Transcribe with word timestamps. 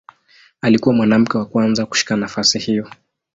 Alikuwa 0.61 0.95
mwanamke 0.95 1.37
wa 1.37 1.45
kwanza 1.45 1.85
kushika 1.85 2.15
nafasi 2.15 2.59
hiyo. 2.59 2.87